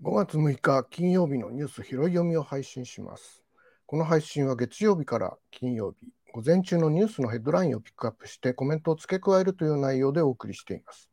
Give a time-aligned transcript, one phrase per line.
[0.00, 3.42] 5月6日金曜日のニュース拾い読みを配信します。
[3.86, 11.10] この配信は月曜日から金曜日、午前中のニュースのヘッドラインをピックアップしてコメントを付け加えるという内容でお送りしています。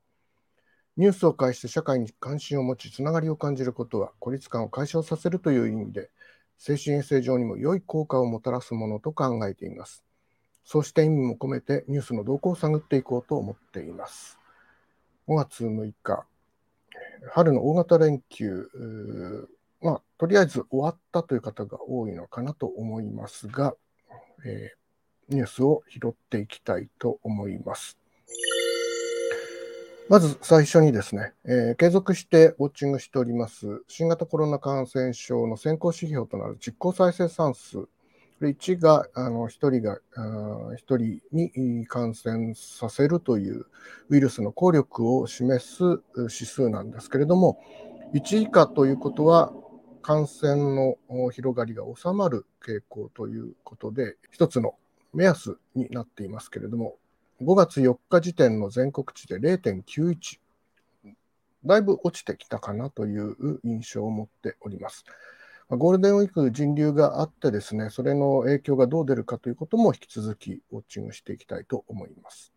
[0.98, 6.09] ニュースを介して社会に関心を持ち、つながりを感じることは孤立感を解消させるという意味で、
[6.58, 10.05] 精神衛生上にも良い効果をもたらすものと考えています。
[10.63, 14.39] そうした意味も込めてニュースの動向を探っていこうと思っています。
[15.27, 16.26] 5月6日、
[17.31, 18.70] 春の大型連休、
[19.81, 23.75] まあ、とりあえず終わったという方が多いのかなと思いますが、
[24.45, 28.05] えー、ニュースを拾っていきたいと思います。
[30.08, 37.78] まず最初にですね、えー、継続してウォッチングしております新型コロナ感染症の先行指標となる実効再生産数。
[37.78, 37.89] こ
[38.42, 40.22] れ1があの1人があ
[40.73, 43.66] 1人に感染させるという
[44.09, 45.84] ウイルスの効力を示す
[46.17, 47.58] 指数なんですけれども、
[48.14, 49.53] 1以下ということは
[50.02, 50.97] 感染の
[51.31, 54.75] 広がりが収まる傾向ということで、一つの
[55.14, 56.97] 目安になっていますけれども、
[57.41, 60.39] 5月4日時点の全国値で0.91、
[61.66, 65.03] だいぶ落ちてきたかなという印象を持っております。
[65.69, 72.53] ゴールデンウィーク人流があってですね、それの影響がどう出るかということも引き続きウォッチングしていきたいと思います。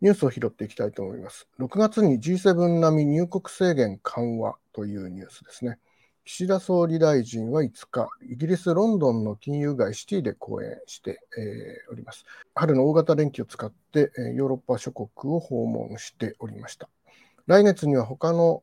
[0.00, 1.48] ニュースを拾っていきたいと思います。
[1.58, 5.78] 6月に G7 並み入国制限緩和というニュースですね。
[6.32, 12.24] 岸田総理大臣は5日、イギリス・ロンドンの金融街シティで講演して、えー、おります。
[12.54, 16.88] 春の大型連休を使って、え、ヨーロッパ諸国を訪問しておりました。
[17.48, 18.62] 来月には他の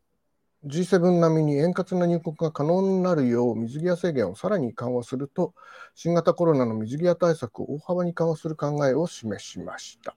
[0.65, 5.53] G7 並みに円滑な入国が可能になるよう水際制限をさらに緩和すると、
[5.93, 10.15] 新型コロナの水際対策を大幅に緩和する考えを示しました。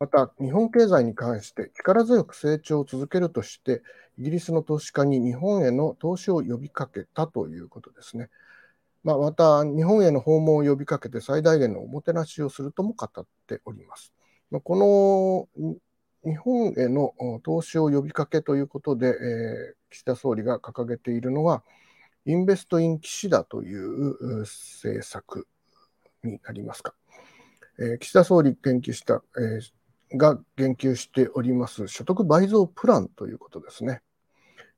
[0.00, 3.82] また、日本経済に関して力強く成長を続けるとして、
[4.18, 8.30] イギリスの投資家に日本への投資を呼びかけたということですね。
[9.04, 14.14] まあ、また、日本への訪問を呼びかけて最大限のおもてなしをするとも語っております。
[14.50, 15.76] まこの
[16.24, 17.12] 日本への
[17.42, 21.62] 投資を呼びかけということで、えー、岸田総理が掲げているのは、
[22.24, 25.46] インベストイン岸田という政策
[26.24, 26.94] になりますか。
[27.78, 29.79] えー、岸田総理研究した、えー、
[30.12, 34.02] が言及しております所得倍増プランということですね。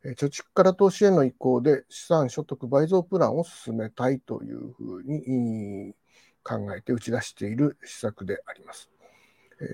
[0.05, 5.95] 貯蓄から投資への移行で資産所得倍増プランを進めたいというふうに
[6.43, 8.91] 考えて打ち出している施策であります。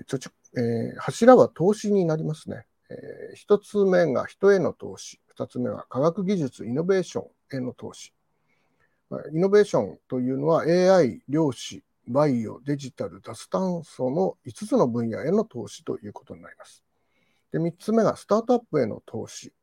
[0.07, 2.65] 貯蓄えー、柱は投資になりますね。
[2.89, 8.13] えー、1つ目が人への投資、2つ目は科学技術、イノベーションへの投資。
[9.31, 16.83] イノベーションというのは AI、量子、バイオ、デジタル、脱炭素の5つの分野への投資ということになります。
[17.51, 19.53] で3つ目がスタートアップへの投資。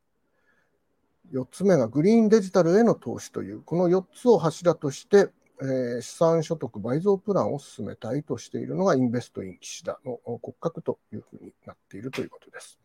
[1.32, 5.30] 4つ目がグリーンデジタルへの投資という、この4つを柱として
[5.62, 12.78] えー、資産所得倍増プランを進めたいとしているのがインベストイン岸田の骨格というふうになっているということです。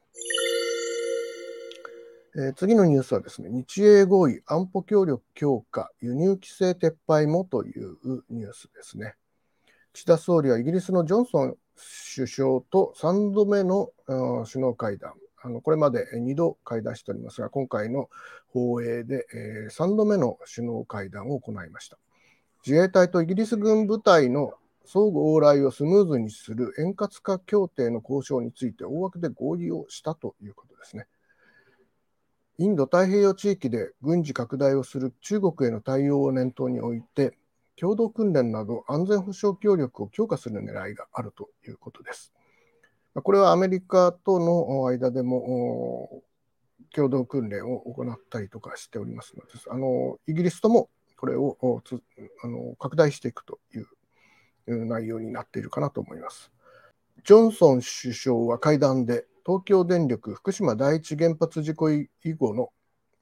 [2.33, 7.97] えー、次のニュースはですね、日英合意安保協力強化、輸入規制撤廃もという
[8.29, 9.15] ニュースですね。
[9.93, 11.57] 岸田総理はイギリスのジョンソン
[12.15, 13.89] 首相と3度目の
[14.45, 18.09] 首脳会談、あのこれまで2度会談しておりますが、今回の
[18.53, 19.25] 放映で
[19.69, 21.97] 3度目の首脳会談を行いました。
[22.65, 24.53] 自衛隊とイギリス軍部隊の
[24.85, 31.07] 相互往来をスムーズにする円滑化協定の交渉について大枠で合意をしたということですね。
[32.57, 37.37] インド太平洋地域で軍事拡大をする中国への対応を念頭に置いて、
[37.81, 42.31] 共同訓練など安全保障協力を強化する狙いがあるということです。
[43.15, 46.21] これはアメリカとの間でも
[46.93, 51.57] 共同訓練を行ったりとかしておりますので、あのイギリスともこれを
[52.43, 56.51] あの拡大していくという内容になっているかなと思います。
[57.23, 62.69] ジョンソン首相は会談で東京電力福島第一原発事故以後の、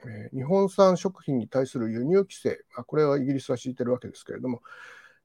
[0.06, 4.62] え、日本産食品に対する輸入規制、あ、これはイギリスは敷いてるわけですけれども、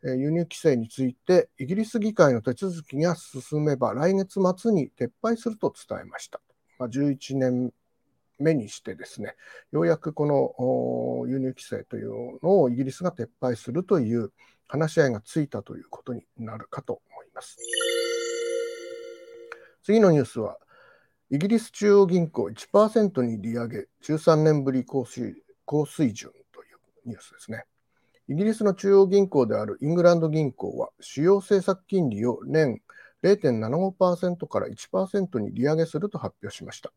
[0.05, 6.41] え、輸入規制についてイギリス議会の手続きが進めば来月末に撤廃すると伝えました。
[6.79, 7.73] まあ、11年
[8.39, 9.37] 目にしてですね、
[9.73, 14.33] ようやくこの輸入規制というのをイギリスが撤廃するという
[14.67, 17.57] 話し合いがついたということになるかと思います。
[19.85, 20.59] 次のニュースは、
[21.35, 26.67] イギリス中央銀行1%に利上げ、13年ぶり高水高水準とい
[27.07, 27.65] うニュースですね。
[28.29, 32.81] イギリスの中央銀行であるイングランド銀行は、主要政策金利を年
[33.25, 36.93] 0.75%から1%に利上げすると発表しました。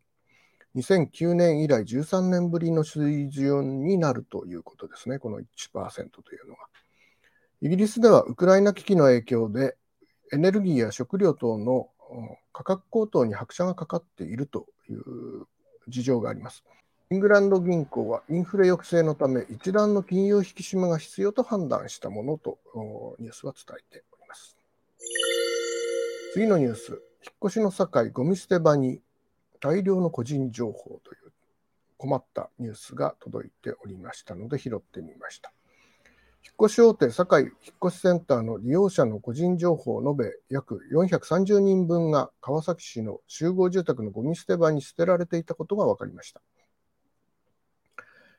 [0.76, 5.46] 2009年以来13年ぶりの水準になるということですね、この1%
[6.24, 6.60] というのは。
[7.64, 9.76] イギリスではウクライナ危機の影響で
[10.32, 11.90] エネルギーや食料等の
[12.54, 15.02] 価格高騰に拍車がかかっているという
[15.88, 16.64] 事情があります。
[17.10, 22.58] イングランド銀行はインフレ抑制のため一段の金融引き締めが必要と判断したものと
[23.20, 24.58] ニュースは伝えております。
[26.34, 27.00] 次のニュース、引っ
[27.46, 29.02] 越しの境ゴミ捨て場に
[29.60, 31.32] 大量の個人情報という
[31.98, 35.54] 困ったニュースが届いておりましたので拾ってみました。
[36.48, 37.52] 引っ越し大手堺引っ
[37.88, 46.42] 越しセンターの利用者の個人情報を述べ約430人分が川崎市の集合住宅のゴミ捨て場に捨てられていたことが分かりました。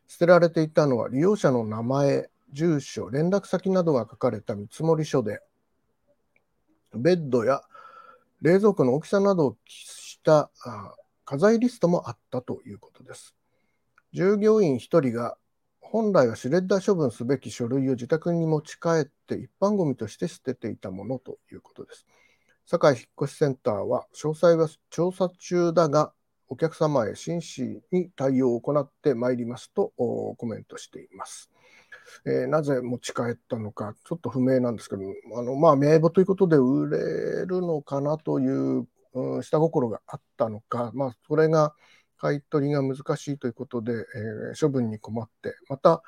[0.07, 5.41] 捨てられていたのは利用者の名前、住所、連絡先などが書かれた見積書で、
[6.95, 7.61] ベッドや
[8.41, 10.51] 冷蔵庫の大きさなどを記した
[11.27, 13.35] 家財リストもあったということです。
[14.15, 15.37] 従業員1人が
[15.91, 22.07] 本来はシュレッダー処分すべき書類を自宅に持ち帰って一般ごみとして捨てていたものということです。
[22.67, 26.13] 堺引越センターは詳細は調査中だが
[26.49, 31.51] お客様へ真摯に対応を行ってまいりますとコメントしています。
[32.27, 35.03] えー、なぜ持ち帰ったのか、ちょっと不明なんですけど、
[35.39, 41.75] あのまあ、名簿ということで売れるのかなといううん、下心があったのか、まあ、それが
[42.19, 46.03] 買い取りが難しいということで、えー、処分に困って、また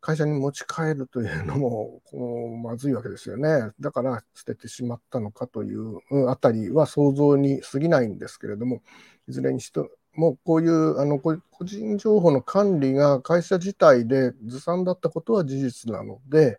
[0.00, 2.00] 会社に持ち帰るというのも
[2.62, 3.72] まずいわけですよね。
[3.80, 8.82] だから捨ててしまったのかというあたりは想像に過ぎないんですけれども、
[9.28, 9.80] いずれにして
[10.14, 16.58] もこういうあの個人情報の管理が会社自体でずさんだったことは事実なので、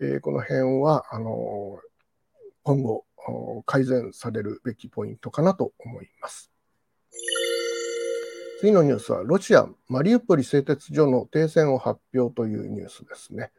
[0.00, 1.80] えー、この辺はあの
[2.62, 3.04] 今後
[3.66, 6.50] 改善されるべきポイントかなと思います。
[8.62, 13.50] 次のニュースは、ロシア・マリウポリ製鉄所の停戦を発表というニュースですね。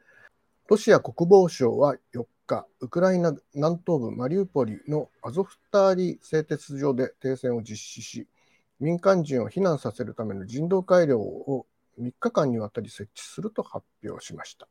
[0.70, 8.30] ロシア国防省は4日、ウクライナ南東部マリウポリのアゾフターリ製鉄所で停戦を実施し、
[8.80, 11.66] 民間人を避難させるための人道回廊を
[12.00, 14.70] 3日間にわたり設置すると発表しました。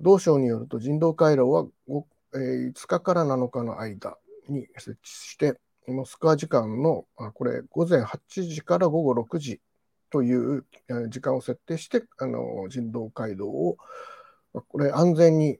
[0.00, 4.18] 同省によると人道回廊は5日から7日の間
[4.48, 9.60] に設置して、モスクワ時間のあこれ午前8時から午後6時
[10.10, 10.64] という
[11.08, 13.76] 時間を設定してあの人道回廊を
[14.68, 15.58] これ安全に、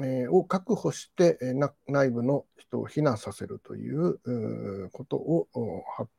[0.00, 1.38] えー、を確保して
[1.86, 5.46] 内部の人を避難させるということを
[5.96, 6.10] 発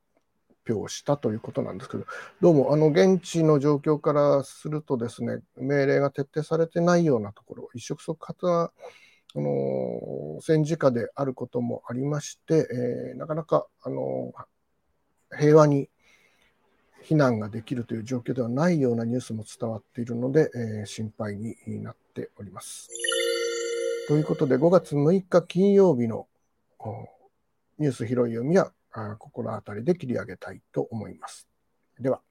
[0.69, 2.05] 表したということなんですけど
[2.39, 8.71] どうもあの現地の状況からするとですね命令が徹底されてないようなところ一触即発な
[9.35, 12.67] あの戦時下であることもありまして、
[13.11, 14.33] えー、なかなかあの
[15.37, 15.89] 平和に
[17.03, 22.89] 避難ができるという状況ではないようなニュースも伝わっているので、えー、心配になっております。
[24.07, 26.27] ということで、5月6日金曜日の
[27.79, 28.71] ニュース拾い読みは、
[29.17, 31.47] ここの辺りで切り上げたいと思います。
[31.99, 32.21] では。